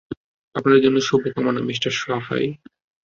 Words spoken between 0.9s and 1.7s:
শুভকামনা,